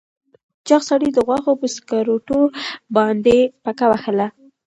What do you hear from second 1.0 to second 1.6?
د غوښو